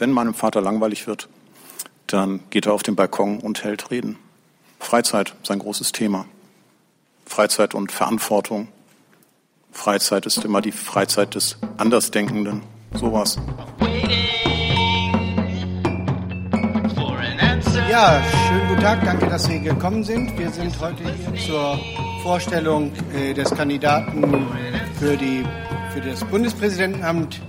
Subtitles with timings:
[0.00, 1.28] wenn meinem Vater langweilig wird,
[2.06, 4.16] dann geht er auf den Balkon und hält Reden.
[4.78, 6.24] Freizeit, sein großes Thema.
[7.26, 8.68] Freizeit und Verantwortung.
[9.70, 12.62] Freizeit ist immer die Freizeit des Andersdenkenden.
[12.94, 13.38] Sowas.
[17.88, 19.04] Ja, schönen guten Tag.
[19.04, 20.36] Danke, dass Sie gekommen sind.
[20.38, 21.78] Wir sind heute hier zur
[22.22, 24.46] Vorstellung äh, des Kandidaten
[24.98, 25.44] für, die,
[25.92, 27.40] für das Bundespräsidentenamt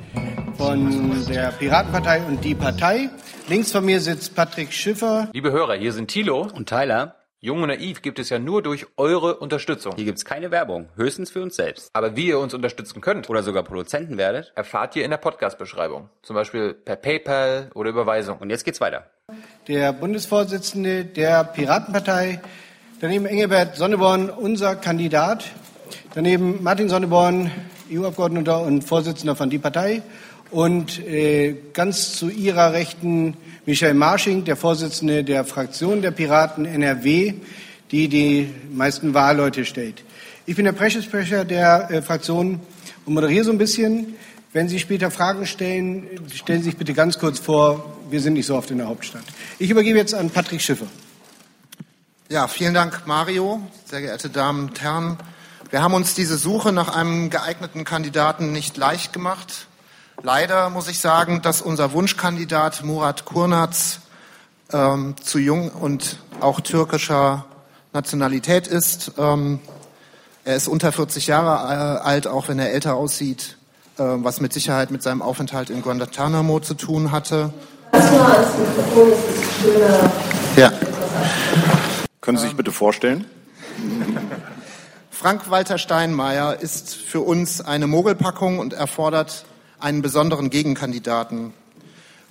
[0.61, 3.09] von der Piratenpartei und die Partei.
[3.47, 5.27] Links von mir sitzt Patrick Schiffer.
[5.33, 7.15] Liebe Hörer, hier sind Thilo und Tyler.
[7.39, 9.95] Jung und Naiv gibt es ja nur durch eure Unterstützung.
[9.95, 11.89] Hier gibt es keine Werbung, höchstens für uns selbst.
[11.93, 16.09] Aber wie ihr uns unterstützen könnt oder sogar Produzenten werdet, erfahrt ihr in der Podcast-Beschreibung.
[16.21, 18.37] Zum Beispiel per PayPal oder Überweisung.
[18.37, 19.07] Und jetzt geht's weiter.
[19.67, 22.39] Der Bundesvorsitzende der Piratenpartei,
[22.99, 25.43] daneben Engelbert Sonneborn, unser Kandidat,
[26.13, 27.49] daneben Martin Sonneborn,
[27.91, 30.03] EU-Abgeordneter und Vorsitzender von Die Partei
[30.51, 37.33] und äh, ganz zu Ihrer Rechten Michael Marsching, der Vorsitzende der Fraktion der Piraten NRW,
[37.91, 40.03] die die meisten Wahlleute stellt.
[40.45, 42.59] Ich bin der Pressesprecher der äh, Fraktion
[43.05, 44.15] und moderiere so ein bisschen.
[44.53, 47.97] Wenn Sie später Fragen stellen, stellen Sie sich bitte ganz kurz vor.
[48.09, 49.23] Wir sind nicht so oft in der Hauptstadt.
[49.59, 50.87] Ich übergebe jetzt an Patrick Schiffer.
[52.27, 53.61] Ja, vielen Dank, Mario.
[53.85, 55.17] Sehr geehrte Damen und Herren.
[55.69, 59.67] Wir haben uns diese Suche nach einem geeigneten Kandidaten nicht leicht gemacht.
[60.23, 64.01] Leider muss ich sagen, dass unser Wunschkandidat Murat Kurnaz
[64.71, 67.45] ähm, zu jung und auch türkischer
[67.91, 69.13] Nationalität ist.
[69.17, 69.59] Ähm,
[70.45, 73.57] er ist unter 40 Jahre äh, alt, auch wenn er älter aussieht,
[73.97, 77.51] äh, was mit Sicherheit mit seinem Aufenthalt in Guantanamo zu tun hatte.
[80.55, 80.71] Ja.
[82.21, 83.25] Können Sie sich bitte vorstellen?
[85.09, 89.45] Frank-Walter Steinmeier ist für uns eine Mogelpackung und erfordert
[89.81, 91.53] einen besonderen Gegenkandidaten.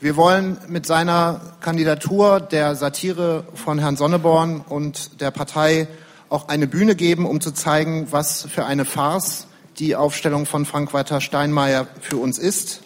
[0.01, 5.89] Wir wollen mit seiner Kandidatur der Satire von Herrn Sonneborn und der Partei
[6.31, 9.47] auch eine Bühne geben, um zu zeigen, was für eine Farce
[9.79, 12.81] die Aufstellung von Frank-Walter Steinmeier für uns ist.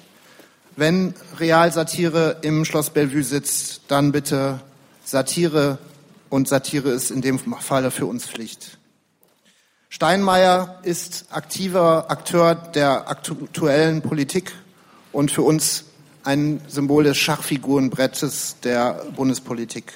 [0.76, 4.60] Wenn Realsatire im Schloss Bellevue sitzt, dann bitte
[5.04, 5.78] Satire
[6.30, 8.78] und Satire ist in dem Falle für uns Pflicht.
[9.94, 14.50] Steinmeier ist aktiver Akteur der aktuellen Politik
[15.12, 15.84] und für uns
[16.25, 19.93] ein Symbol des Schachfigurenbrettes der Bundespolitik.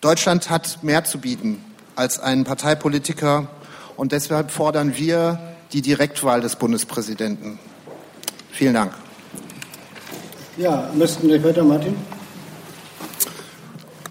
[0.00, 1.64] Deutschland hat mehr zu bieten
[1.94, 3.46] als einen Parteipolitiker
[3.96, 5.38] und deshalb fordern wir
[5.72, 7.60] die Direktwahl des Bundespräsidenten.
[8.50, 8.92] Vielen Dank.
[10.56, 11.94] Ja, müssten wir weiter, Martin?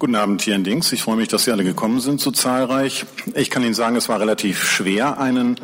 [0.04, 0.92] Guten Abend hier in Dings.
[0.92, 3.06] Ich freue mich, dass Sie alle gekommen sind, so zahlreich.
[3.36, 5.56] Ich kann Ihnen sagen, es war relativ schwer, einen,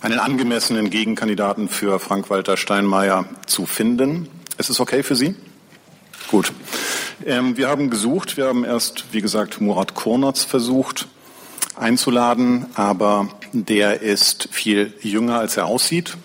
[0.00, 4.28] einen angemessenen Gegenkandidaten für Frank-Walter Steinmeier zu finden.
[4.58, 5.34] Ist es okay für Sie?
[6.28, 6.52] Gut.
[7.26, 8.36] Ähm, wir haben gesucht.
[8.36, 11.08] Wir haben erst, wie gesagt, Murat Kornatz versucht
[11.74, 16.16] einzuladen, aber der ist viel jünger, als er aussieht,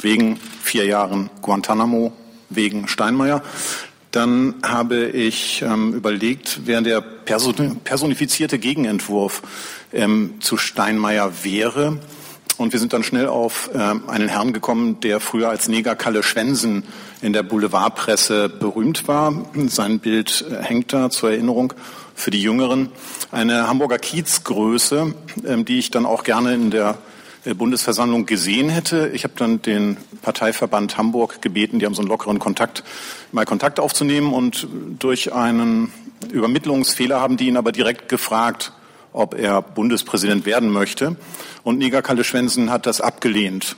[0.00, 2.12] wegen vier Jahren Guantanamo,
[2.50, 3.40] wegen Steinmeier.
[4.14, 9.42] Dann habe ich ähm, überlegt, wer der personifizierte Gegenentwurf
[9.92, 11.98] ähm, zu Steinmeier wäre.
[12.56, 16.22] Und wir sind dann schnell auf äh, einen Herrn gekommen, der früher als Neger Kalle
[16.22, 16.84] Schwensen
[17.22, 19.46] in der Boulevardpresse berühmt war.
[19.66, 21.74] Sein Bild äh, hängt da zur Erinnerung
[22.14, 22.90] für die Jüngeren.
[23.32, 26.98] Eine Hamburger Kiezgröße, äh, die ich dann auch gerne in der
[27.52, 29.10] Bundesversammlung gesehen hätte.
[29.12, 32.84] Ich habe dann den Parteiverband Hamburg gebeten, die haben so einen lockeren Kontakt,
[33.32, 34.66] mal Kontakt aufzunehmen und
[34.98, 35.92] durch einen
[36.32, 38.72] Übermittlungsfehler haben die ihn aber direkt gefragt,
[39.12, 41.16] ob er Bundespräsident werden möchte.
[41.62, 43.76] Und Niger Kalle Schwensen hat das abgelehnt.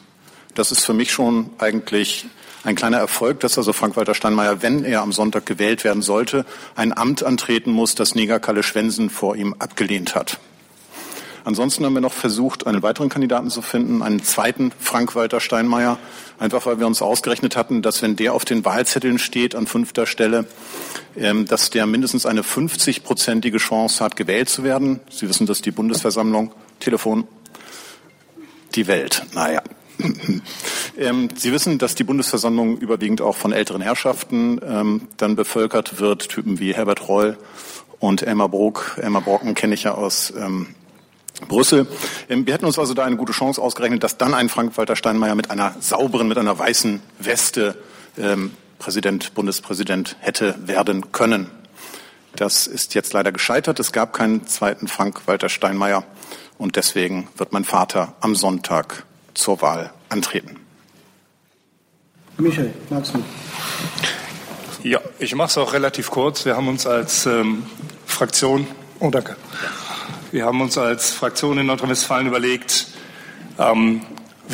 [0.54, 2.26] Das ist für mich schon eigentlich
[2.64, 6.44] ein kleiner Erfolg, dass also Frank-Walter Steinmeier, wenn er am Sonntag gewählt werden sollte,
[6.74, 10.38] ein Amt antreten muss, das Neger Kalle Schwensen vor ihm abgelehnt hat.
[11.46, 15.96] Ansonsten haben wir noch versucht, einen weiteren Kandidaten zu finden, einen zweiten Frank-Walter Steinmeier,
[16.40, 20.06] einfach weil wir uns ausgerechnet hatten, dass wenn der auf den Wahlzetteln steht an fünfter
[20.06, 20.46] Stelle,
[21.16, 24.98] ähm, dass der mindestens eine 50-prozentige Chance hat, gewählt zu werden.
[25.08, 26.50] Sie wissen, dass die Bundesversammlung,
[26.80, 27.28] Telefon,
[28.74, 29.62] die Welt, naja.
[30.98, 36.30] Ähm, Sie wissen, dass die Bundesversammlung überwiegend auch von älteren Herrschaften ähm, dann bevölkert wird,
[36.30, 37.36] Typen wie Herbert Reul
[37.98, 38.96] und Elmar Bruck.
[38.98, 40.68] Elmar Brocken kenne ich ja aus ähm,
[41.48, 41.86] Brüssel.
[42.28, 45.34] Ähm, wir hätten uns also da eine gute Chance ausgerechnet, dass dann ein Frank-Walter Steinmeier
[45.34, 47.76] mit einer sauberen, mit einer weißen Weste
[48.18, 51.50] ähm, Präsident, Bundespräsident hätte werden können.
[52.34, 53.80] Das ist jetzt leider gescheitert.
[53.80, 56.04] Es gab keinen zweiten Frank-Walter Steinmeier
[56.58, 59.04] und deswegen wird mein Vater am Sonntag
[59.34, 60.60] zur Wahl antreten.
[62.38, 63.22] Michael, magst du?
[64.82, 66.44] Ja, ich mache es auch relativ kurz.
[66.44, 67.64] Wir haben uns als ähm,
[68.04, 68.66] Fraktion,
[69.00, 69.36] oh danke,
[70.32, 72.88] wir haben uns als Fraktion in Nordrhein-Westfalen überlegt,
[73.58, 74.02] ähm,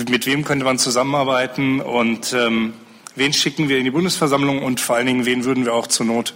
[0.08, 2.74] mit wem könnte man zusammenarbeiten und ähm,
[3.14, 6.06] wen schicken wir in die Bundesversammlung und vor allen Dingen, wen würden wir auch zur
[6.06, 6.34] Not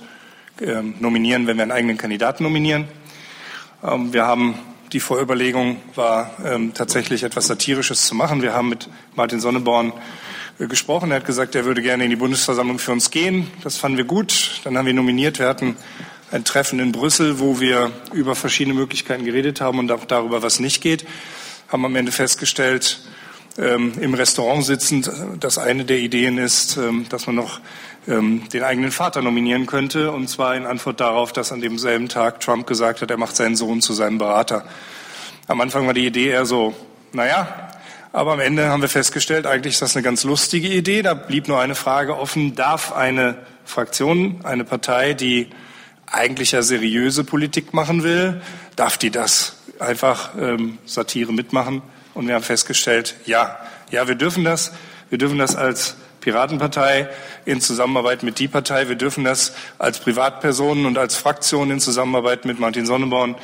[0.60, 2.88] ähm, nominieren, wenn wir einen eigenen Kandidaten nominieren.
[3.82, 4.54] Ähm, wir haben
[4.92, 8.40] die Vorüberlegung war ähm, tatsächlich etwas Satirisches zu machen.
[8.40, 9.92] Wir haben mit Martin Sonneborn
[10.58, 11.10] äh, gesprochen.
[11.10, 13.50] Er hat gesagt, er würde gerne in die Bundesversammlung für uns gehen.
[13.64, 14.60] Das fanden wir gut.
[14.64, 15.38] Dann haben wir nominiert.
[15.38, 15.76] Wir hatten
[16.30, 20.60] ein Treffen in Brüssel, wo wir über verschiedene Möglichkeiten geredet haben und auch darüber, was
[20.60, 21.06] nicht geht.
[21.68, 23.00] Haben am Ende festgestellt,
[23.58, 27.60] ähm, im Restaurant sitzend, dass eine der Ideen ist, ähm, dass man noch
[28.08, 30.10] ähm, den eigenen Vater nominieren könnte.
[30.10, 33.56] Und zwar in Antwort darauf, dass an demselben Tag Trump gesagt hat, er macht seinen
[33.56, 34.64] Sohn zu seinem Berater.
[35.46, 36.74] Am Anfang war die Idee eher so,
[37.12, 37.70] naja,
[38.12, 41.02] aber am Ende haben wir festgestellt, eigentlich ist das eine ganz lustige Idee.
[41.02, 45.48] Da blieb nur eine Frage offen, darf eine Fraktion, eine Partei, die
[46.06, 48.40] eigentlich ja seriöse Politik machen will,
[48.76, 51.82] darf die das einfach ähm, Satire mitmachen?
[52.14, 53.58] Und wir haben festgestellt, ja,
[53.90, 54.72] ja, wir dürfen das.
[55.10, 57.08] Wir dürfen das als Piratenpartei
[57.44, 58.88] in Zusammenarbeit mit die Partei.
[58.88, 63.36] Wir dürfen das als Privatpersonen und als Fraktion in Zusammenarbeit mit Martin Sonneborn.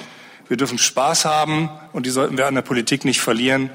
[0.49, 3.71] Wir dürfen Spaß haben und die sollten wir an der Politik nicht verlieren.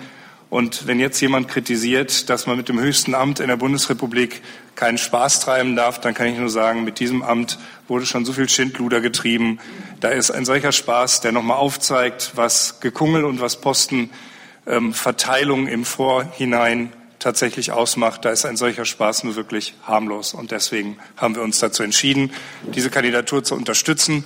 [0.50, 4.42] Und wenn jetzt jemand kritisiert, dass man mit dem höchsten Amt in der Bundesrepublik
[4.78, 7.60] keinen Spaß treiben darf, dann kann ich nur sagen, mit diesem Amt
[7.90, 9.60] wurde schon so viel Schindluder getrieben.
[10.00, 15.84] Da ist ein solcher Spaß, der nochmal aufzeigt, was Gekungel und was Postenverteilung ähm, im
[15.84, 18.24] Vorhinein tatsächlich ausmacht.
[18.24, 20.34] Da ist ein solcher Spaß nur wirklich harmlos.
[20.34, 22.32] Und deswegen haben wir uns dazu entschieden,
[22.74, 24.24] diese Kandidatur zu unterstützen.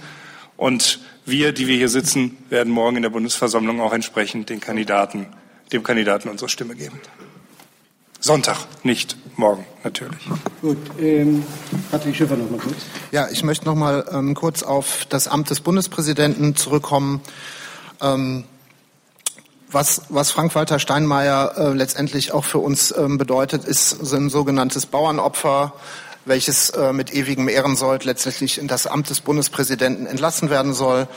[0.58, 5.26] Und wir, die wir hier sitzen, werden morgen in der Bundesversammlung auch entsprechend den Kandidaten
[5.72, 7.00] dem Kandidaten unsere Stimme geben.
[8.22, 10.30] Sonntag, nicht morgen, natürlich.
[10.62, 11.44] Gut, ähm,
[11.90, 12.76] Patrick Schiffer noch mal kurz.
[13.12, 17.22] Ja, ich möchte noch mal ähm, kurz auf das Amt des Bundespräsidenten zurückkommen.
[18.00, 18.44] Ähm,
[19.72, 25.74] was, was Frank-Walter Steinmeier äh, letztendlich auch für uns ähm, bedeutet, ist ein sogenanntes Bauernopfer,
[26.26, 31.08] welches äh, mit ewigem Ehrensold letztendlich in das Amt des Bundespräsidenten entlassen werden soll.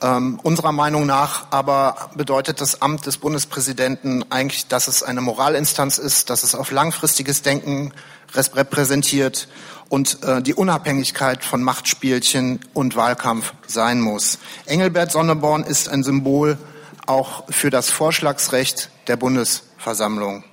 [0.00, 5.98] Ähm, unserer Meinung nach aber bedeutet das Amt des Bundespräsidenten eigentlich, dass es eine Moralinstanz
[5.98, 7.92] ist, dass es auf langfristiges Denken
[8.34, 9.48] repräsentiert
[9.88, 14.38] und äh, die Unabhängigkeit von Machtspielchen und Wahlkampf sein muss.
[14.66, 16.58] Engelbert Sonneborn ist ein Symbol
[17.06, 20.44] auch für das Vorschlagsrecht der Bundesversammlung.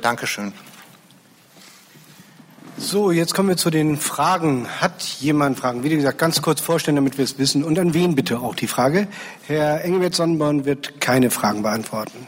[0.00, 0.52] Dankeschön.
[2.82, 4.66] So, jetzt kommen wir zu den Fragen.
[4.80, 5.84] Hat jemand Fragen?
[5.84, 7.62] Wie gesagt, ganz kurz vorstellen, damit wir es wissen.
[7.62, 9.06] Und an wen bitte auch die Frage?
[9.46, 12.26] Herr Engelbert Sonnenborn wird keine Fragen beantworten.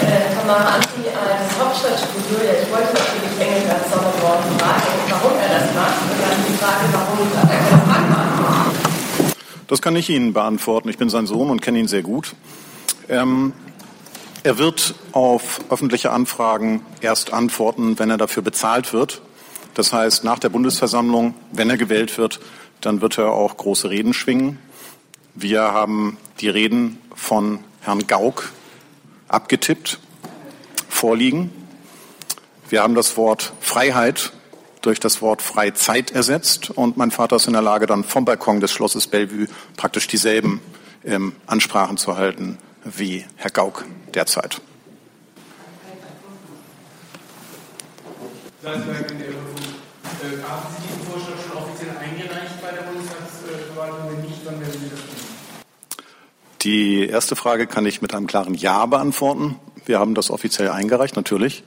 [0.00, 2.38] Äh, Tamara Anti als Hauptstadtstudio.
[2.62, 6.02] Ich wollte natürlich Engelbert Sonnenborn fragen, warum er das macht.
[6.02, 9.34] Und dann die Frage, warum er keine Fragen beantwortet.
[9.68, 10.88] Das kann ich Ihnen beantworten.
[10.88, 12.34] Ich bin sein Sohn und kenne ihn sehr gut.
[13.10, 13.52] Ähm,
[14.44, 19.22] er wird auf öffentliche Anfragen erst antworten, wenn er dafür bezahlt wird.
[19.74, 22.40] Das heißt, nach der Bundesversammlung, wenn er gewählt wird,
[22.80, 24.58] dann wird er auch große Reden schwingen.
[25.34, 28.50] Wir haben die Reden von Herrn Gauck
[29.28, 29.98] abgetippt,
[30.88, 31.50] vorliegen.
[32.68, 34.32] Wir haben das Wort Freiheit
[34.82, 38.60] durch das Wort Freizeit ersetzt und mein Vater ist in der Lage, dann vom Balkon
[38.60, 39.46] des Schlosses Bellevue
[39.76, 40.60] praktisch dieselben
[41.04, 43.84] ähm, Ansprachen zu halten wie Herr Gauck
[44.14, 44.60] derzeit.
[48.64, 48.82] Haben
[50.76, 54.10] Sie diesen Vorschlag schon offiziell eingereicht bei der Bundestagsverwaltung?
[54.10, 55.08] Wenn nicht, wann werden Sie das tun?
[56.62, 59.56] Die erste Frage kann ich mit einem klaren Ja beantworten.
[59.84, 61.64] Wir haben das offiziell eingereicht, natürlich.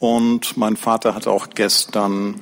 [0.00, 2.40] Und mein Vater hat auch gestern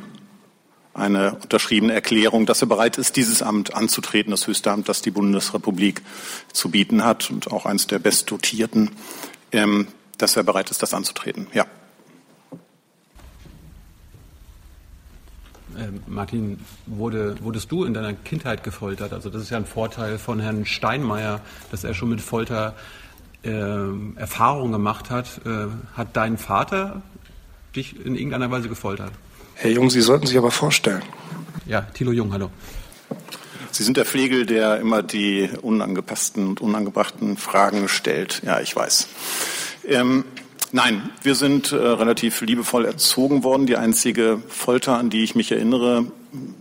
[0.95, 5.11] eine unterschriebene Erklärung, dass er bereit ist, dieses Amt anzutreten, das höchste Amt, das die
[5.11, 6.03] Bundesrepublik
[6.53, 8.91] zu bieten hat und auch eines der bestdotierten,
[9.53, 11.47] ähm, dass er bereit ist, das anzutreten.
[11.55, 11.67] Ja.
[15.79, 19.13] Ähm, Martin, wurde, wurdest du in deiner Kindheit gefoltert?
[19.13, 22.77] Also das ist ja ein Vorteil von Herrn Steinmeier, dass er schon mit Folter
[23.43, 23.51] äh,
[24.17, 25.41] Erfahrungen gemacht hat.
[25.47, 27.03] Äh, hat dein Vater
[27.75, 29.13] dich in irgendeiner Weise gefoltert?
[29.55, 31.03] Herr Jung, Sie sollten sich aber vorstellen.
[31.67, 32.51] Ja, Thilo Jung, hallo.
[33.71, 38.43] Sie sind der Pflegel, der immer die unangepassten und unangebrachten Fragen stellt.
[38.45, 39.09] Ja, ich weiß.
[39.87, 40.25] Ähm,
[40.73, 43.67] nein, wir sind äh, relativ liebevoll erzogen worden.
[43.67, 46.07] Die einzige Folter, an die ich mich erinnere,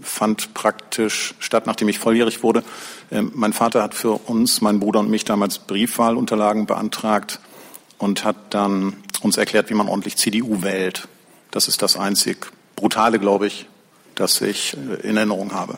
[0.02, 2.64] fand praktisch statt, nachdem ich volljährig wurde.
[3.12, 7.40] Ähm, mein Vater hat für uns, meinen Bruder und mich damals Briefwahlunterlagen beantragt
[7.98, 11.08] und hat dann uns erklärt, wie man ordentlich CDU wählt.
[11.52, 13.68] Das ist das einzig Brutale, glaube ich,
[14.16, 15.78] das ich äh, in Erinnerung habe.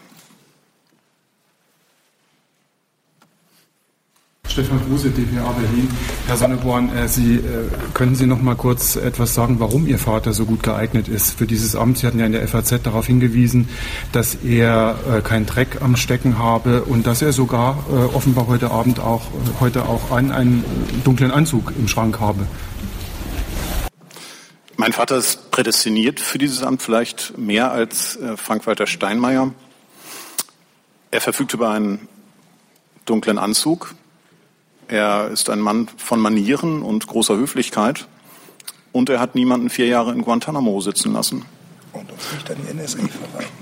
[4.47, 5.89] Stefan Kruse, dpa Berlin.
[6.27, 7.41] Herr Sonneborn, äh, Sie, äh,
[7.93, 11.45] können Sie noch mal kurz etwas sagen, warum Ihr Vater so gut geeignet ist für
[11.45, 11.97] dieses Amt?
[11.97, 13.67] Sie hatten ja in der FAZ darauf hingewiesen,
[14.13, 19.23] dass er keinen Dreck am Stecken habe und dass er sogar offenbar heute Abend auch,
[19.59, 20.63] heute auch einen, einen
[21.03, 22.45] dunklen Anzug im Schrank habe.
[24.83, 29.53] Mein Vater ist prädestiniert für dieses Amt vielleicht mehr als äh, Frank-Walter Steinmeier.
[31.09, 32.09] Er verfügt über einen
[33.05, 33.95] dunklen Anzug,
[34.89, 38.09] er ist ein Mann von Manieren und großer Höflichkeit.
[38.91, 41.45] Und er hat niemanden vier Jahre in Guantanamo sitzen lassen.
[41.93, 43.53] Und uns nicht an die NSA verraten.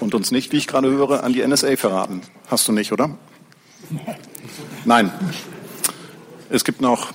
[0.00, 2.20] Und uns nicht, wie ich gerade höre, an die NSA verraten.
[2.48, 3.16] Hast du nicht, oder?
[4.84, 5.10] Nein.
[6.50, 7.14] Es gibt noch,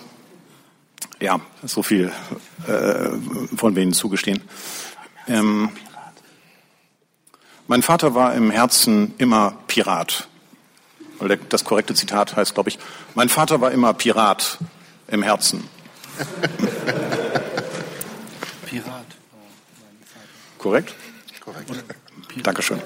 [1.25, 2.11] ja, so viel
[2.67, 3.09] äh,
[3.51, 4.41] wollen wir Ihnen zugestehen.
[5.27, 5.69] Ähm,
[7.67, 10.27] mein Vater war im Herzen immer Pirat
[11.49, 12.79] das korrekte Zitat heißt, glaube ich,
[13.13, 14.57] mein Vater war immer Pirat
[15.07, 15.63] im Herzen.
[18.65, 19.05] Pirat.
[20.57, 20.95] Korrekt?
[21.39, 21.85] Korrekt.
[22.43, 22.81] Dankeschön.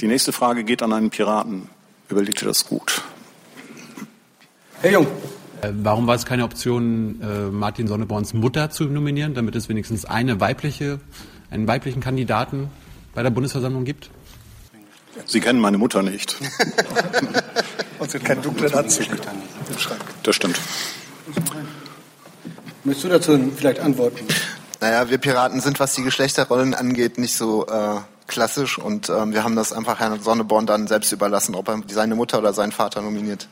[0.00, 1.68] Die nächste Frage geht an einen Piraten.
[2.08, 3.02] Überleg dir das gut.
[4.80, 5.08] Herr Jung.
[5.60, 10.04] Äh, warum war es keine Option, äh, Martin Sonneborns Mutter zu nominieren, damit es wenigstens
[10.04, 11.00] eine weibliche,
[11.50, 12.70] einen weiblichen Kandidaten
[13.12, 14.08] bei der Bundesversammlung gibt?
[15.26, 16.36] Sie kennen meine Mutter nicht.
[17.98, 20.00] Und sind keinen dunklen Anzug im Schrank.
[20.22, 20.60] Das stimmt.
[22.84, 24.24] Möchtest du dazu vielleicht antworten?
[24.80, 27.96] Naja, wir Piraten sind, was die Geschlechterrollen angeht, nicht so äh,
[28.28, 32.14] klassisch und ähm, wir haben das einfach Herrn Sonneborn dann selbst überlassen, ob er seine
[32.14, 33.48] Mutter oder seinen Vater nominiert.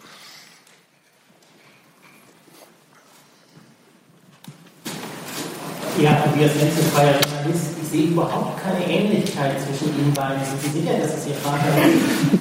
[5.98, 7.70] Ja, Tobias Lenz, freier Journalist.
[7.82, 10.44] Ich sehe überhaupt keine Ähnlichkeit zwischen Ihnen beiden.
[10.44, 12.38] Sind Sie sicher, dass es Ihr Vater ist?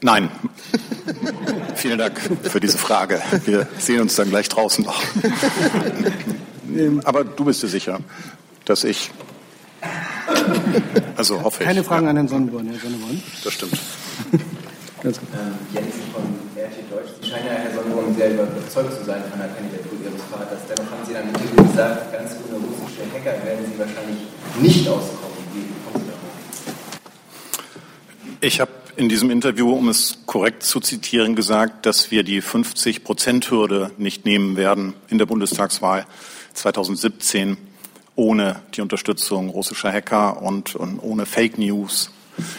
[0.00, 0.30] Nein.
[1.74, 3.20] Vielen Dank für diese Frage.
[3.44, 5.02] Wir sehen uns dann gleich draußen noch.
[7.04, 7.98] Aber du bist dir sicher,
[8.64, 9.10] dass ich.
[11.16, 11.86] Also hoffe Keine ich.
[11.86, 13.22] Fragen an Herrn Sonnenborn, Herr Sonnenborn.
[13.42, 13.78] Das stimmt.
[15.02, 15.28] Ganz gut.
[15.34, 16.22] Ähm, Jens von
[16.54, 17.10] RT Deutsch.
[17.20, 20.60] Sie scheinen ja, Herr Sonnenborn, sehr überzeugt zu sein von der Kandidatur Ihres Vaters.
[20.68, 24.18] Dennoch haben Sie in einem Interview gesagt, ganz ohne russische Hacker werden Sie wahrscheinlich
[24.60, 25.42] nicht auskommen.
[25.52, 26.30] Wie kommen Sie darauf?
[28.40, 33.90] Ich habe in diesem Interview, um es korrekt zu zitieren, gesagt, dass wir die 50-Prozent-Hürde
[33.98, 36.06] nicht nehmen werden in der Bundestagswahl
[36.54, 37.56] 2017
[38.14, 42.12] ohne die Unterstützung russischer Hacker und, und ohne Fake News.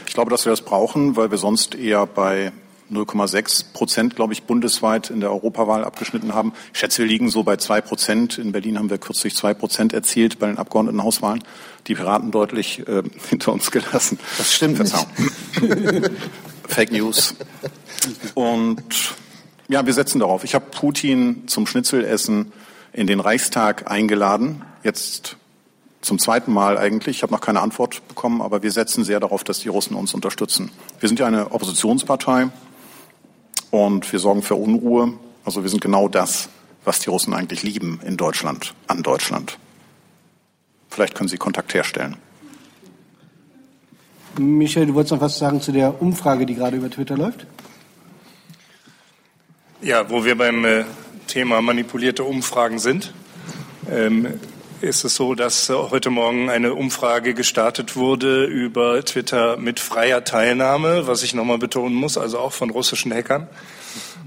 [0.08, 2.52] Ich glaube, dass wir das brauchen, weil wir sonst eher bei
[2.92, 6.54] 0,6 Prozent, glaube ich, bundesweit in der Europawahl abgeschnitten haben.
[6.74, 8.38] Ich schätze, wir liegen so bei zwei Prozent.
[8.38, 11.44] In Berlin haben wir kürzlich zwei Prozent erzielt bei den Abgeordnetenhauswahlen.
[11.88, 14.20] Die Piraten deutlich äh, hinter uns gelassen.
[14.38, 15.08] Das stimmt Verzeihung.
[16.68, 17.36] Fake News.
[18.34, 18.84] Und
[19.68, 20.44] ja, wir setzen darauf.
[20.44, 22.52] Ich habe Putin zum Schnitzelessen
[22.92, 24.62] in den Reichstag eingeladen.
[24.84, 25.38] Jetzt
[26.04, 27.18] zum zweiten Mal eigentlich.
[27.18, 30.14] Ich habe noch keine Antwort bekommen, aber wir setzen sehr darauf, dass die Russen uns
[30.14, 30.70] unterstützen.
[31.00, 32.50] Wir sind ja eine Oppositionspartei
[33.72, 35.14] und wir sorgen für Unruhe.
[35.46, 36.50] Also wir sind genau das,
[36.84, 39.58] was die Russen eigentlich lieben in Deutschland, an Deutschland.
[40.90, 42.18] Vielleicht können Sie Kontakt herstellen.
[44.38, 47.46] Michael, du wolltest noch was sagen zu der Umfrage, die gerade über Twitter läuft?
[49.82, 50.86] Ja, wo wir beim äh,
[51.28, 53.14] Thema manipulierte Umfragen sind,
[53.90, 54.40] ähm,
[54.84, 60.24] ist es so, dass äh, heute Morgen eine Umfrage gestartet wurde über Twitter mit freier
[60.24, 63.48] Teilnahme, was ich nochmal betonen muss, also auch von russischen Hackern.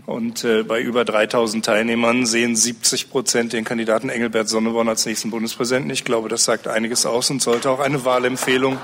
[0.06, 5.30] Und äh, bei über 3000 Teilnehmern sehen 70 Prozent den Kandidaten Engelbert Sonneborn als nächsten
[5.30, 5.90] Bundespräsidenten.
[5.90, 8.78] Ich glaube, das sagt einiges aus und sollte auch eine Wahlempfehlung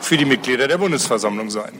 [0.00, 1.72] für die Mitglieder der Bundesversammlung sein.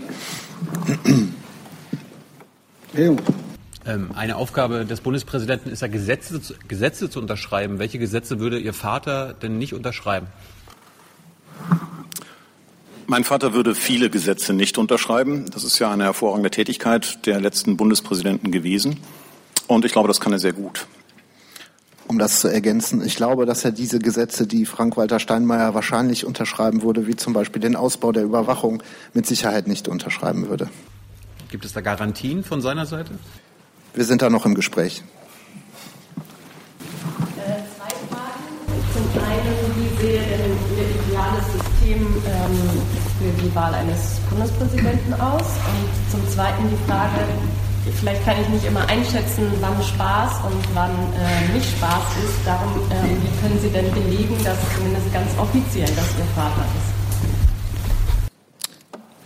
[3.87, 7.79] Ähm, eine Aufgabe des Bundespräsidenten ist ja, Gesetze, zu- Gesetze zu unterschreiben.
[7.79, 10.27] Welche Gesetze würde Ihr Vater denn nicht unterschreiben?
[13.07, 15.47] Mein Vater würde viele Gesetze nicht unterschreiben.
[15.53, 18.99] Das ist ja eine hervorragende Tätigkeit der letzten Bundespräsidenten gewesen.
[19.69, 20.87] Und ich glaube, das kann er sehr gut.
[22.09, 26.83] Um das zu ergänzen, ich glaube, dass er diese Gesetze, die Frank-Walter Steinmeier wahrscheinlich unterschreiben
[26.83, 30.69] würde, wie zum Beispiel den Ausbau der Überwachung, mit Sicherheit nicht unterschreiben würde.
[31.51, 33.13] Gibt es da Garantien von seiner Seite?
[33.97, 35.03] Wir sind da noch im Gespräch.
[37.35, 38.45] Zwei Fragen.
[38.93, 42.57] Zum einen, wie sehe denn Ihr ideales System ähm,
[43.19, 45.41] für die Wahl eines Bundespräsidenten aus?
[45.41, 47.25] Und zum zweiten die Frage,
[47.99, 52.37] vielleicht kann ich nicht immer einschätzen, wann Spaß und wann äh, nicht Spaß ist.
[52.45, 56.96] Darum, äh, wie können Sie denn belegen, dass zumindest ganz offiziell das Ihr Vater ist?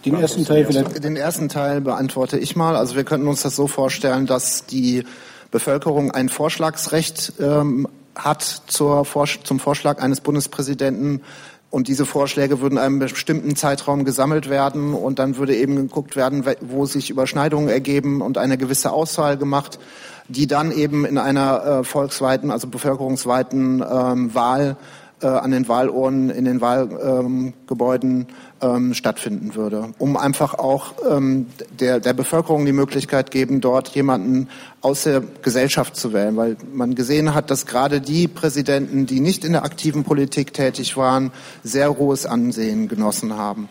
[0.04, 1.04] Den ersten Teil vielleicht.
[1.04, 2.76] Den ersten Teil beantworte ich mal.
[2.76, 5.04] Also wir könnten uns das so vorstellen, dass die
[5.50, 9.06] Bevölkerung ein Vorschlagsrecht ähm, hat zur,
[9.44, 11.22] zum Vorschlag eines Bundespräsidenten.
[11.70, 16.16] Und diese Vorschläge würden in einem bestimmten Zeitraum gesammelt werden und dann würde eben geguckt
[16.16, 19.78] werden, wo sich Überschneidungen ergeben und eine gewisse Auswahl gemacht,
[20.26, 24.76] die dann eben in einer äh, volksweiten, also bevölkerungsweiten ähm, Wahl
[25.22, 28.26] äh, an den Wahlurnen, in den Wahlgebäuden
[28.60, 31.46] ähm, stattfinden würde, um einfach auch ähm,
[31.78, 34.48] der, der Bevölkerung die Möglichkeit geben, dort jemanden
[34.80, 39.44] aus der Gesellschaft zu wählen, weil man gesehen hat, dass gerade die Präsidenten, die nicht
[39.44, 43.68] in der aktiven Politik tätig waren, sehr hohes Ansehen genossen haben.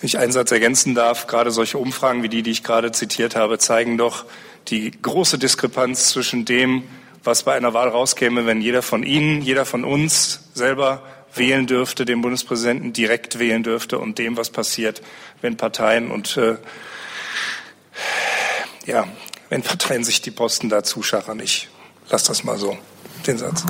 [0.00, 3.34] Wenn ich einen Satz ergänzen darf, gerade solche Umfragen wie die, die ich gerade zitiert
[3.34, 4.26] habe, zeigen doch
[4.68, 6.84] die große Diskrepanz zwischen dem,
[7.28, 11.02] was bei einer Wahl rauskäme, wenn jeder von Ihnen, jeder von uns selber
[11.34, 15.02] wählen dürfte, den Bundespräsidenten direkt wählen dürfte und dem, was passiert,
[15.42, 16.56] wenn Parteien und äh,
[18.86, 19.06] ja,
[19.50, 21.38] wenn Parteien sich die Posten da zuschachern.
[21.40, 21.68] Ich
[22.08, 22.78] lasse das mal so,
[23.26, 23.66] den Satz.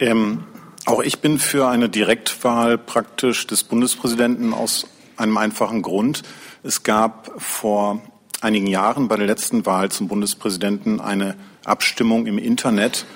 [0.00, 0.44] Ähm,
[0.86, 4.86] auch ich bin für eine Direktwahl praktisch des Bundespräsidenten aus
[5.18, 6.22] einem einfachen Grund.
[6.62, 8.00] Es gab vor
[8.40, 13.06] einigen Jahren bei der letzten Wahl zum Bundespräsidenten eine Abstimmung im Internet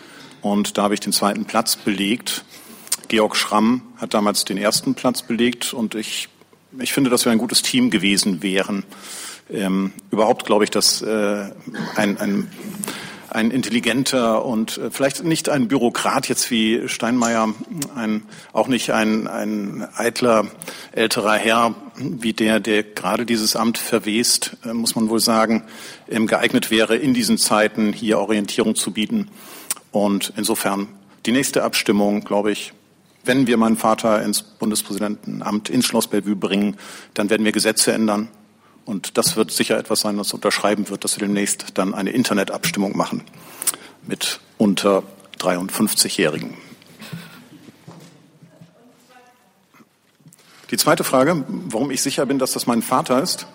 [0.41, 2.45] und da habe ich den zweiten Platz belegt.
[3.09, 6.29] Georg Schramm hat damals den ersten Platz belegt und ich,
[6.79, 8.85] ich finde, dass wir ein gutes Team gewesen wären.
[9.51, 11.51] Ähm, überhaupt glaube ich, dass äh,
[11.97, 12.51] ein, ein,
[13.31, 17.55] ein intelligenter und äh, vielleicht nicht ein Bürokrat jetzt wie Steinmeier,
[17.95, 20.47] ein, auch nicht ein, ein eitler
[20.93, 25.65] älterer Herr wie der, der gerade dieses Amt verwest, äh, muss man wohl sagen,
[26.09, 29.29] ähm, geeignet wäre, in diesen Zeiten hier Orientierung zu bieten.
[29.91, 30.89] Und insofern
[31.27, 32.73] die nächste Abstimmung, glaube ich,
[33.25, 36.77] wenn wir meinen Vater ins Bundespräsidentenamt ins Schloss Bellevue bringen,
[37.15, 38.29] dann werden wir Gesetze ändern.
[38.89, 42.97] Und das wird sicher etwas sein, was unterschreiben wird, dass wir demnächst dann eine Internetabstimmung
[42.97, 43.23] machen
[44.07, 45.03] mit unter
[45.41, 46.55] 53-Jährigen.
[50.71, 53.47] Die zweite Frage, warum ich sicher bin, dass das mein Vater ist.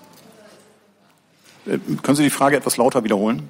[1.65, 3.49] Äh, können Sie die Frage etwas lauter wiederholen?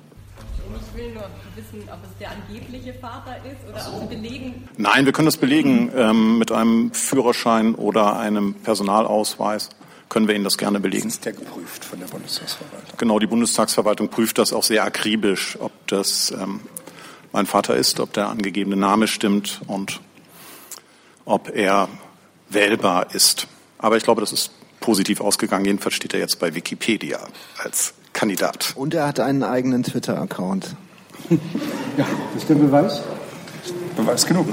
[1.56, 4.70] wissen, ob es der angebliche Vater ist oder ob Sie belegen?
[4.78, 9.70] Nein, wir können das belegen ähm, mit einem Führerschein oder einem Personalausweis.
[10.14, 11.06] Können wir Ihnen das gerne belegen.
[11.06, 12.98] Das ist der geprüft von der Bundestagsverwaltung.
[13.00, 16.60] Genau, die Bundestagsverwaltung prüft das auch sehr akribisch, ob das ähm,
[17.32, 20.02] mein Vater ist, ob der angegebene Name stimmt und
[21.26, 21.90] ob er
[22.48, 23.48] wählbar ist.
[23.80, 25.66] Aber ich glaube, das ist positiv ausgegangen.
[25.66, 27.20] Jedenfalls steht er jetzt bei Wikipedia
[27.58, 28.74] als Kandidat.
[28.76, 30.76] Und er hat einen eigenen Twitter-Account.
[31.96, 33.02] Ja, das ist der Beweis.
[33.96, 34.48] Beweis genug.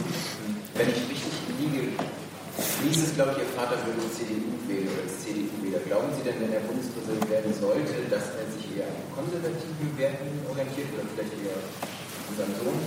[0.75, 1.89] Wenn ich richtig liege,
[2.83, 4.60] hieß es, glaube ich, Ihr Vater würde CDU wählen oder CDU-Wähler.
[6.01, 10.29] Glauben Sie denn, wenn er Bundespräsident werden sollte, dass er sich eher an konservativen Werten
[10.49, 11.57] orientiert oder vielleicht eher
[12.31, 12.81] an seinem Sohn?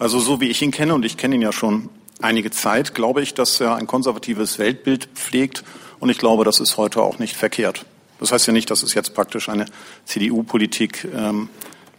[0.00, 1.88] Also so wie ich ihn kenne, und ich kenne ihn ja schon
[2.20, 5.62] einige Zeit, glaube ich, dass er ein konservatives Weltbild pflegt.
[6.00, 7.86] Und ich glaube, das ist heute auch nicht verkehrt.
[8.18, 9.66] Das heißt ja nicht, dass es jetzt praktisch eine
[10.04, 11.48] CDU-Politik ähm,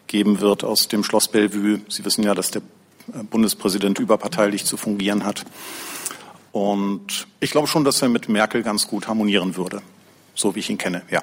[0.07, 1.79] geben wird aus dem Schloss Bellevue.
[1.87, 2.63] Sie wissen ja, dass der
[3.13, 5.45] äh, Bundespräsident überparteilich zu fungieren hat.
[6.51, 9.81] Und ich glaube schon, dass er mit Merkel ganz gut harmonieren würde,
[10.35, 11.21] so wie ich ihn kenne, ja.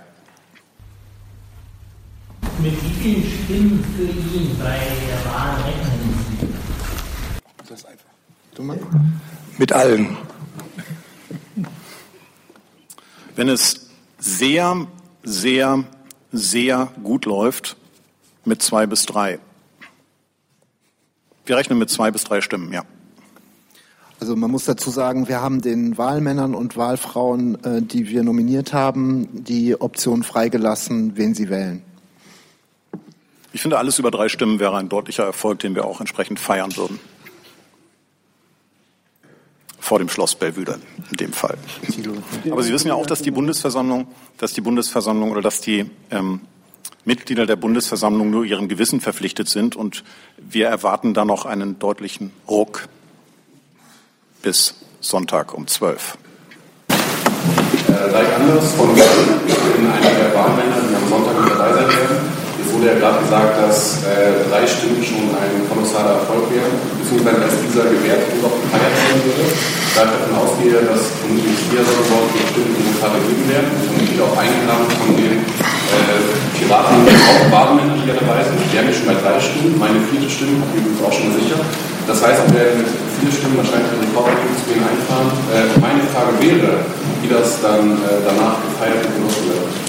[2.61, 6.49] Mit wie vielen Stimmen für ihn bei der Wahl rechnen Sie?
[7.59, 8.05] Das ist einfach.
[8.55, 8.85] Du meinst?
[9.59, 10.17] Mit allen.
[13.37, 14.87] Wenn es sehr,
[15.23, 15.85] sehr,
[16.33, 17.77] sehr gut läuft,
[18.45, 19.39] mit zwei bis drei.
[21.47, 22.85] Wir rechnen mit zwei bis drei Stimmen, ja.
[24.21, 28.73] Also man muss dazu sagen, wir haben den Wahlmännern und Wahlfrauen, äh, die wir nominiert
[28.73, 31.83] haben, die Option freigelassen, wen sie wählen.
[33.53, 36.77] Ich finde, alles über drei Stimmen wäre ein deutlicher Erfolg, den wir auch entsprechend feiern
[36.77, 36.99] würden.
[39.79, 40.65] Vor dem Schloss Bellevue
[41.11, 41.57] in dem Fall.
[42.51, 46.41] Aber Sie wissen ja auch, dass die Bundesversammlung, dass die Bundesversammlung oder dass die ähm,
[47.05, 49.77] Mitglieder der Bundesversammlung nur ihrem Gewissen verpflichtet sind.
[49.77, 50.05] Und
[50.37, 52.89] wir erwarten da noch einen deutlichen Ruck
[54.43, 56.19] bis Sonntag um 12.
[56.89, 56.95] Äh,
[58.15, 62.19] Reich Anders von ich bin einer der Wahlmänner, die am Sonntag mit dabei sein werden.
[62.59, 66.71] Wir wurde ja gerade gesagt, dass äh, drei Stimmen schon ein kolossaler Erfolg wären,
[67.01, 69.47] beziehungsweise dass dieser gewährt und auch gefeiert werden würde.
[69.95, 73.83] Da ich davon ausgehe, dass vermutlich vier Sonderwort die Stimmen in Montage geben werden und
[73.83, 76.21] vermutlich auch eingeladen von den äh,
[76.55, 78.63] Piraten auch Bademännern, die ja dabei sind.
[78.63, 81.35] Die haben ja schon bei drei Stimmen, meine vierte Stimme habe ich übrigens auch schon
[81.35, 81.59] sicher.
[82.07, 85.31] Das heißt, wir werden mit vier Stimmen wahrscheinlich den Rekordergebnis zu denen einfahren.
[85.53, 86.85] Äh, meine Frage wäre,
[87.23, 89.89] wie das dann äh, danach gefeiert und genossen wird.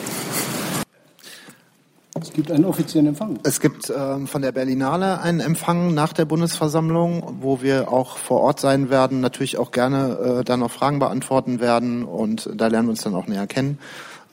[2.22, 3.40] Es gibt einen offiziellen Empfang.
[3.44, 8.42] Es gibt ähm, von der Berlinale einen Empfang nach der Bundesversammlung, wo wir auch vor
[8.42, 12.88] Ort sein werden, natürlich auch gerne äh, dann noch Fragen beantworten werden und da lernen
[12.88, 13.80] wir uns dann auch näher kennen.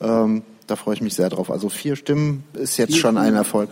[0.00, 1.50] Ähm, da freue ich mich sehr drauf.
[1.50, 3.70] Also vier Stimmen ist jetzt schon ein Erfolg.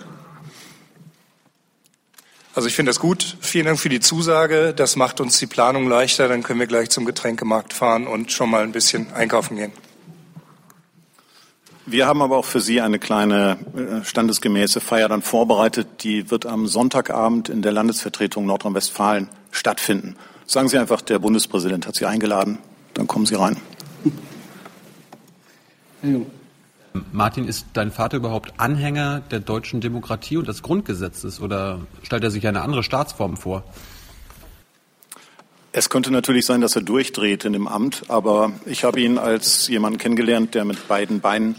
[2.55, 3.37] Also ich finde das gut.
[3.41, 4.73] Vielen Dank für die Zusage.
[4.75, 6.29] Das macht uns die Planung leichter.
[6.29, 9.73] Dann können wir gleich zum Getränkemarkt fahren und schon mal ein bisschen einkaufen gehen.
[11.87, 16.03] Wir haben aber auch für Sie eine kleine äh, standesgemäße Feier dann vorbereitet.
[16.03, 20.17] Die wird am Sonntagabend in der Landesvertretung Nordrhein-Westfalen stattfinden.
[20.47, 22.59] Sagen Sie einfach, der Bundespräsident hat Sie eingeladen.
[22.95, 23.57] Dann kommen Sie rein.
[27.13, 32.31] Martin, ist dein Vater überhaupt Anhänger der deutschen Demokratie und des Grundgesetzes oder stellt er
[32.31, 33.65] sich eine andere Staatsform vor?
[35.73, 39.67] Es könnte natürlich sein, dass er durchdreht in dem Amt, aber ich habe ihn als
[39.67, 41.57] jemanden kennengelernt, der mit beiden Beinen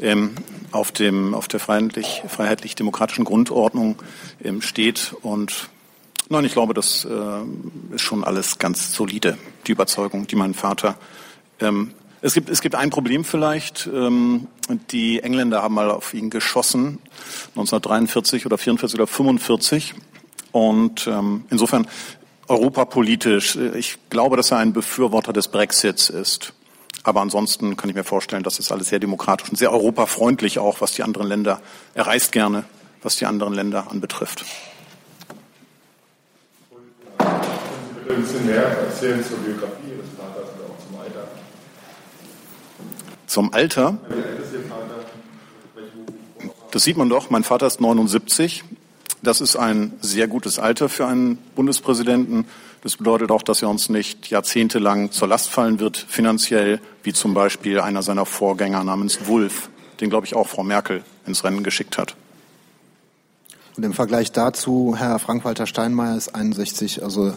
[0.00, 0.36] ähm,
[0.70, 4.00] auf, dem, auf der freiheitlich, freiheitlich-demokratischen Grundordnung
[4.44, 5.12] ähm, steht.
[5.22, 5.70] Und
[6.28, 10.96] nein, ich glaube, das äh, ist schon alles ganz solide, die Überzeugung, die mein Vater.
[11.58, 13.88] Ähm, es, gibt, es gibt ein Problem vielleicht.
[13.92, 14.46] Ähm,
[14.90, 16.98] die Engländer haben mal auf ihn geschossen,
[17.50, 19.94] 1943 oder 44 oder 45.
[20.52, 21.86] Und ähm, insofern
[22.48, 23.56] europapolitisch.
[23.56, 26.52] Ich glaube, dass er ein Befürworter des Brexits ist.
[27.02, 30.80] Aber ansonsten kann ich mir vorstellen, dass es alles sehr demokratisch und sehr europafreundlich auch,
[30.80, 31.60] was die anderen Länder,
[31.94, 32.64] er reist gerne,
[33.02, 34.44] was die anderen Länder anbetrifft.
[38.06, 41.28] Können Sie mehr erzählen zur Biografie Ihres Vaters und auch zum Alter?
[43.32, 43.96] Zum Alter?
[46.70, 47.30] Das sieht man doch.
[47.30, 48.62] Mein Vater ist 79.
[49.22, 52.44] Das ist ein sehr gutes Alter für einen Bundespräsidenten.
[52.82, 57.32] Das bedeutet auch, dass er uns nicht jahrzehntelang zur Last fallen wird, finanziell, wie zum
[57.32, 61.96] Beispiel einer seiner Vorgänger namens Wulff, den, glaube ich, auch Frau Merkel ins Rennen geschickt
[61.96, 62.16] hat.
[63.78, 67.32] Und im Vergleich dazu, Herr Frank-Walter Steinmeier ist 61, also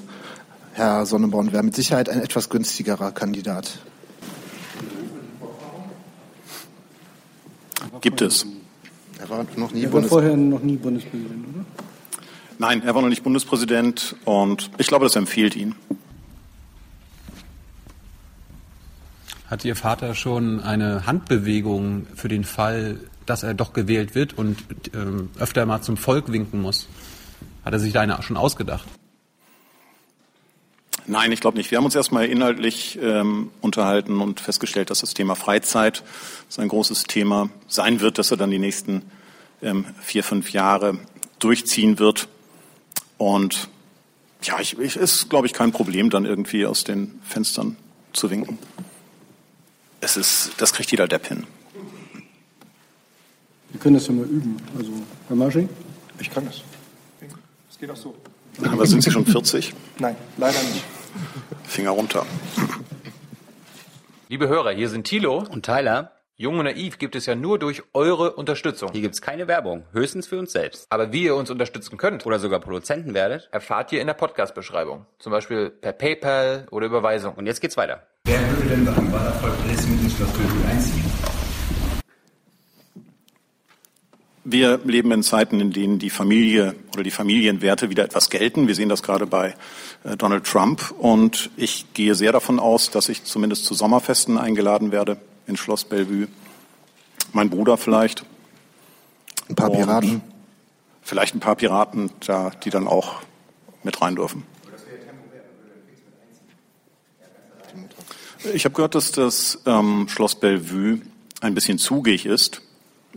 [0.73, 3.79] Herr Sonneborn wäre mit Sicherheit ein etwas günstigerer Kandidat.
[8.01, 8.45] Gibt es.
[9.19, 11.65] Er war noch nie Er war vorher noch nie Bundespräsident, oder?
[12.57, 15.75] Nein, er war noch nicht Bundespräsident und ich glaube, das empfiehlt ihn.
[19.47, 24.57] Hat Ihr Vater schon eine Handbewegung für den Fall, dass er doch gewählt wird und
[24.93, 26.87] ähm, öfter mal zum Volk winken muss?
[27.63, 28.87] Hat er sich da eine schon ausgedacht?
[31.07, 31.69] Nein, ich glaube nicht.
[31.69, 36.03] Wir haben uns erstmal inhaltlich ähm, unterhalten und festgestellt, dass das Thema Freizeit
[36.49, 39.03] so ein großes Thema sein wird, dass er dann die nächsten
[39.61, 40.97] ähm, vier, fünf Jahre
[41.37, 42.27] durchziehen wird.
[43.17, 43.69] Und
[44.41, 47.77] ja, ich, ich ist, glaube ich, kein Problem, dann irgendwie aus den Fenstern
[48.13, 48.57] zu winken.
[50.01, 51.45] Es ist, das kriegt jeder Depp hin.
[53.69, 54.57] Wir können das ja mal üben.
[54.77, 54.91] Also,
[55.27, 55.69] Herr Masching?
[56.19, 56.61] Ich kann das.
[57.69, 58.15] Es geht auch so.
[58.63, 59.73] Aber sind Sie schon 40?
[59.99, 60.83] Nein, leider nicht.
[61.63, 62.25] Finger runter.
[64.29, 66.11] Liebe Hörer, hier sind Thilo und Tyler.
[66.37, 68.91] Jung und Naiv gibt es ja nur durch eure Unterstützung.
[68.91, 70.85] Hier gibt's keine Werbung, höchstens für uns selbst.
[70.89, 75.05] Aber wie ihr uns unterstützen könnt oder sogar Produzenten werdet, erfahrt ihr in der Podcast-Beschreibung.
[75.17, 77.35] Zum Beispiel per PayPal oder Überweisung.
[77.35, 78.05] Und jetzt geht's weiter.
[78.25, 80.29] Wer würde denn beim Wahlerfolg Dresden mit ins Schloss
[80.69, 81.05] einziehen?
[84.47, 88.67] Wir leben in Zeiten, in denen die Familie oder die Familienwerte wieder etwas gelten.
[88.67, 89.55] Wir sehen das gerade bei
[90.03, 90.93] äh, Donald Trump.
[90.99, 95.83] Und ich gehe sehr davon aus, dass ich zumindest zu Sommerfesten eingeladen werde in Schloss
[95.83, 96.27] Bellevue.
[97.33, 98.23] Mein Bruder vielleicht.
[99.49, 100.11] Ein paar Piraten.
[100.11, 100.21] Und
[101.01, 103.21] vielleicht ein paar Piraten, da, die dann auch
[103.81, 104.43] mit rein dürfen.
[108.53, 111.01] Ich habe gehört, dass das ähm, Schloss Bellevue
[111.41, 112.61] ein bisschen zugig ist.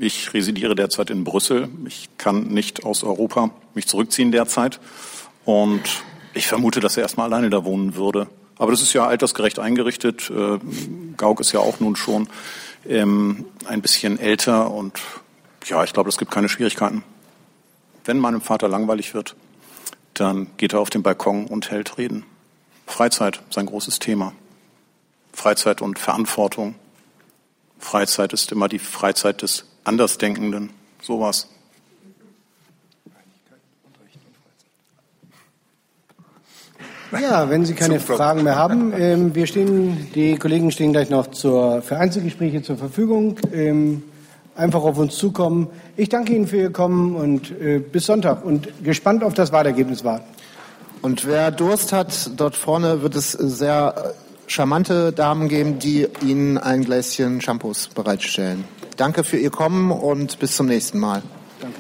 [0.01, 1.69] Ich residiere derzeit in Brüssel.
[1.87, 4.79] Ich kann nicht aus Europa mich zurückziehen derzeit.
[5.45, 5.83] Und
[6.35, 8.29] ich vermute, dass er erstmal alleine da wohnen würde.
[8.59, 10.31] Aber das ist ja altersgerecht eingerichtet.
[10.31, 10.59] Äh,
[11.17, 12.29] Gauck ist ja auch nun schon
[12.87, 15.01] ähm, ein bisschen älter und
[15.67, 17.03] ja, ich glaube, es gibt keine Schwierigkeiten.
[18.05, 19.37] Wenn meinem Vater langweilig wird,
[20.15, 22.25] dann geht er auf den Balkon und hält Reden.
[22.87, 24.33] Freizeit, sein großes Thema.
[25.33, 26.75] Freizeit und Verantwortung.
[27.79, 30.71] Freizeit ist immer die Freizeit des Andersdenkenden,
[31.03, 31.49] sowas.
[37.11, 41.29] Ja, wenn Sie keine Fragen mehr haben, ähm, wir stehen, die Kollegen stehen gleich noch
[41.29, 43.41] zur, für Einzelgespräche zur Verfügung.
[43.51, 44.03] Ähm,
[44.55, 45.69] einfach auf uns zukommen.
[45.97, 50.05] Ich danke Ihnen für Ihr Kommen und äh, bis Sonntag und gespannt auf das Wahlergebnis
[50.05, 50.27] warten.
[51.01, 56.59] Und wer Durst hat, dort vorne wird es sehr äh, charmante Damen geben, die Ihnen
[56.59, 58.65] ein Gläschen Shampoos bereitstellen.
[58.97, 61.23] Danke für Ihr Kommen und bis zum nächsten Mal.
[61.61, 61.79] Danke.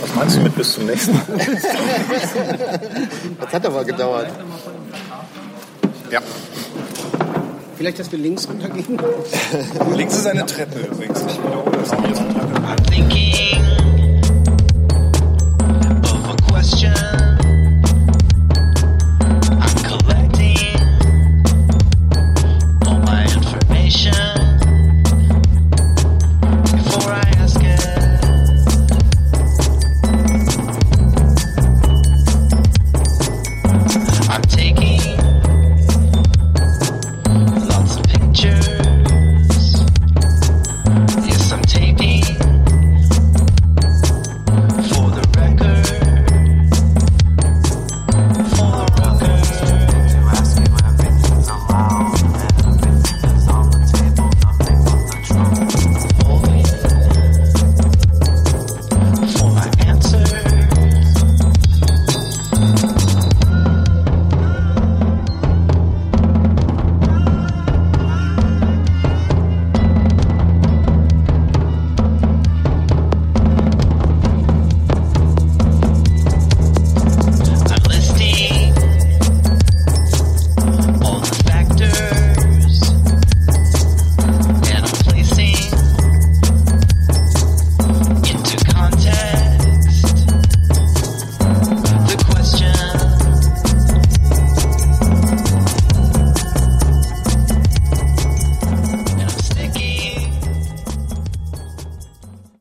[0.00, 1.22] Was meinst du mit bis zum nächsten Mal?
[3.40, 4.28] das hat aber gedauert.
[6.10, 6.20] Ja.
[7.76, 8.98] Vielleicht, dass wir links runtergehen?
[9.96, 11.20] Links ist eine Treppe übrigens.
[11.20, 11.90] Ich wiederhole das.
[11.90, 13.51] Hier ist eine Treppe.